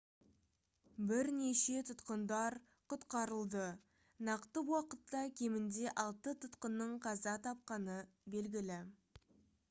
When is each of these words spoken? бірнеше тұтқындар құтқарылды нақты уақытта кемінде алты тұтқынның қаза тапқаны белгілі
бірнеше 1.09 1.81
тұтқындар 1.89 2.55
құтқарылды 2.93 3.65
нақты 4.29 4.63
уақытта 4.75 5.21
кемінде 5.41 5.93
алты 6.05 6.33
тұтқынның 6.45 6.95
қаза 7.05 7.35
тапқаны 7.49 7.99
белгілі 8.37 8.79